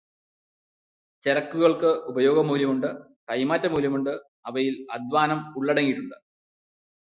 [1.23, 2.87] ചരക്കുകൾക്ക് ഉപയോഗമൂല്യമുണ്ട്,
[3.29, 4.13] കൈമാറ്റമൂല്യമുണ്ട്,
[4.45, 6.17] അവയിൽ അദ്ധ്വാനം ഉള്ളടങ്ങിയിട്ടുണ്ട്.